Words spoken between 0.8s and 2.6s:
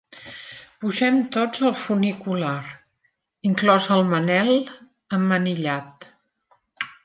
Pugem tots al funicular,